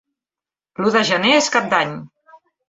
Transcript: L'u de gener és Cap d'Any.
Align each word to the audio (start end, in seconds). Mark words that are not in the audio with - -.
L'u 0.81 0.93
de 0.95 1.03
gener 1.09 1.35
és 1.41 1.51
Cap 1.57 1.69
d'Any. 1.75 1.93